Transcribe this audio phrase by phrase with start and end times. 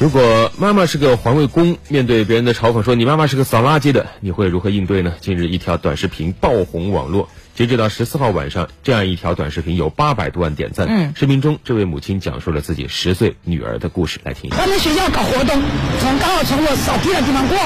[0.00, 5.14] 如果妈妈是个环卫工，面对别人的嘲讽说你妈妈是个扫垃圾的，你会如何应对呢？
[5.20, 10.86] 近日一条短视频爆红网络，截止到十四号晚上，这样一条短视频有八百多万点赞。
[10.88, 14.60] 嗯视频中这位母亲讲述了自己十岁女儿的故事，来听一下。
[14.60, 15.60] 他们学校搞活动，
[16.00, 17.58] 从刚好从我扫地的地方过，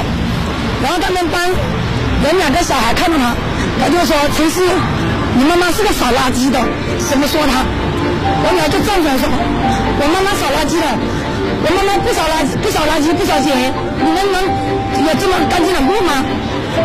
[0.82, 3.36] 然后他们班有两个小孩看到他，
[3.78, 4.66] 他就说：“陈思，
[5.36, 6.58] 你妈妈是个扫垃圾的。”
[7.10, 7.62] 怎么说他？
[8.24, 9.28] 我女儿就站起来说
[10.00, 10.86] ：“我妈妈扫垃圾的，
[11.64, 13.72] 我妈妈不扫垃圾，不扫垃圾，不扫钱，
[14.02, 14.42] 你们能
[15.06, 16.24] 有这么干净的路吗？”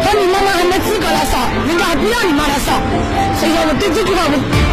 [0.04, 2.74] 说：“你妈妈还没资格来扫，人家还不让你妈来扫。”
[3.40, 4.67] 所以说我对这句话我。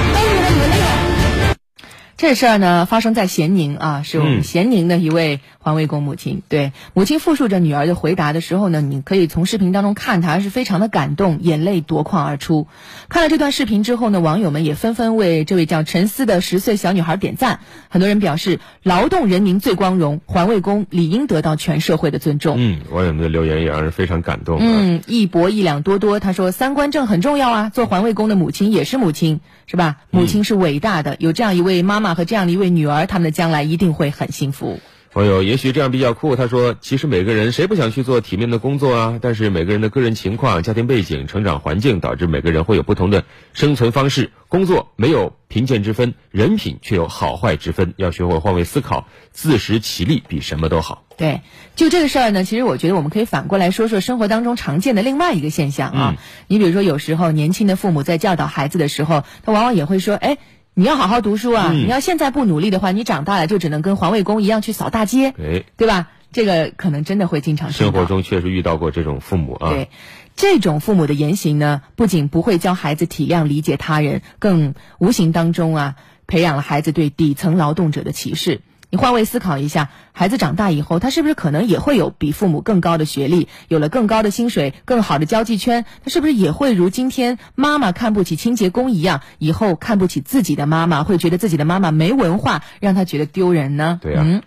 [2.25, 6.41] 这事儿呢，发生在咸宁啊，是我们嗯咸宁的一位环卫工母亲。
[6.49, 12.67] 对母亲复述着女儿的回答的时候呢，你可以从视频当中看她是非常的感动，眼泪夺眶而出。
[13.11, 17.61] 看了这段视频之后呢，网友们也纷纷为这位叫陈思的十岁小女孩点赞。
[17.91, 22.57] 很多人表示，劳动人民最光荣，环卫工理应得到全社会的尊重。
[22.59, 24.57] 嗯，网友们的留言也让人非常感动。
[24.57, 24.65] 啊。
[24.67, 29.99] 嗯，一博一两多多，他说三观正很重要啊，做环卫工的母亲也是母亲，是吧？
[30.11, 34.81] 母亲是伟大的，有这样一位妈妈和这样的一位女儿，他们的将来一定会很幸福。
[35.13, 39.19] 朋友也许这样比较酷，他说：“其实每个人谁不想去做体面的工作啊？
[39.23, 44.33] 但是每个人的个人情况、家庭背景、成长环境，导致每个人会有不同的生存方式。
[44.49, 47.95] 工作没有贫贱之分，人品却有好坏之分。
[47.97, 51.05] 要学会换位思考，自食其力比什么都好。
[51.17, 51.43] 对，
[51.77, 56.17] 就这个事儿呢，其实我觉得我们可以反过来说说生活当中常见的另外一个现象啊。
[56.49, 60.39] 你比如说，有时候年轻的父母在教导孩子的时候，他往往也会说：“哎，
[60.75, 61.71] 你要好好读书啊！
[61.73, 69.71] 嗯你要现在不努力的话，你长大了就只能跟环卫工一样去扫大街，哎，对吧？”这个可能真的会经常生活中确实遇到过这种父母啊。
[69.71, 69.89] 对，
[70.35, 75.95] 这种父母的言行呢，不仅不会教孩子体谅理解他人，更无形当中啊，
[76.27, 78.63] 培养了孩子对底层劳动者的歧视。
[78.95, 85.85] 你换位思考一下，孩子长大以后，他是不是可能也会有比父母更高的学历，有了更高的薪水、更好的交际圈？
[86.05, 93.99] 他是不是也会如今天妈妈看不起清洁工一样，以后看不起自己的妈妈，会觉得自己的妈妈没文化，让他觉得丢人呢？
[94.01, 94.43] 对呀嗯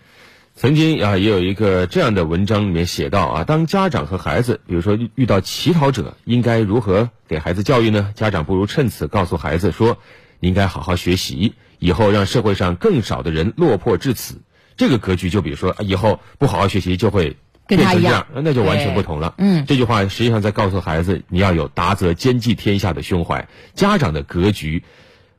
[0.56, 8.12] 曾经啊，也有一个这样的文章里面写到啊，当家长和孩子，比如说遇遇到乞讨者，应该如何给孩子教育呢？
[8.16, 9.97] 家长不如趁此告诉孩子说，你
[10.40, 14.42] 应该好好学习，以后让社会上更少的人落魄至此。
[14.75, 17.38] 这个格局就比如说，啊以后不好好学习就会
[17.68, 19.34] 变成这样，那就完全不同了。
[19.38, 23.48] 嗯这句话实际上在告诉孩子，你要有达则兼济天下的胸怀。
[23.74, 24.84] 家长的格局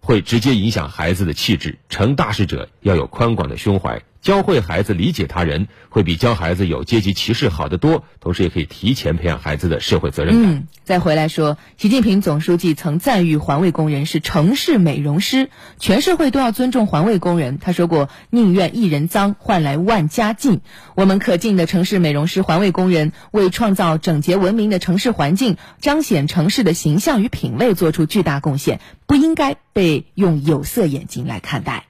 [0.00, 1.78] 会直接影响孩子的气质。
[1.88, 8.04] 成大事者要有宽广的胸怀，教会孩子理解他人，会比教孩子有阶级歧视好得多。
[8.20, 10.52] 同时，也可以提前培养孩子的社会责任感。
[10.52, 17.58] 嗯，再回来说，习近平总书记曾赞誉环卫工人是城市美容师，全社会都要尊重环卫工人。
[17.58, 20.60] 他说过，宁愿一人脏，换来万家净。
[20.94, 31.84] 我们可敬的城市美容师、环卫工人，为创造整洁文明的城市环境，彰显城市的形象与品味做出巨大贡献，不应该被用有色眼镜来看待。